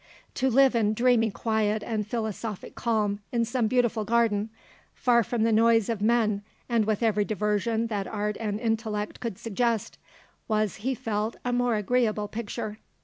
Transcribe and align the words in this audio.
To 0.33 0.49
live 0.49 0.73
in 0.73 0.95
dreamy 0.95 1.29
quiet 1.29 1.83
and 1.83 2.07
philosophic 2.07 2.73
calm 2.73 3.19
in 3.31 3.45
some 3.45 3.67
beautiful 3.67 4.03
garden, 4.03 4.49
far 4.95 5.21
from 5.23 5.43
the 5.43 5.51
noise 5.51 5.89
of 5.89 6.01
men 6.01 6.41
and 6.67 6.85
with 6.85 7.03
every 7.03 7.23
diversion 7.23 7.85
that 7.85 8.07
art 8.07 8.35
and 8.39 8.59
intellect 8.59 9.19
could 9.19 9.37
suggest, 9.37 9.99
was, 10.47 10.77
he 10.77 10.95
felt, 10.95 11.35
a 11.45 11.53
more 11.53 11.75
agreeable 11.75 12.27
picture. 12.27 12.79